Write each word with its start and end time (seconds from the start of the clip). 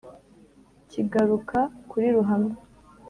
kigaruka 0.89 1.59
kuri 1.89 2.07
ruhamwa. 2.15 2.55